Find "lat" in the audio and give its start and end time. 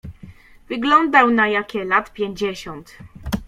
1.85-2.13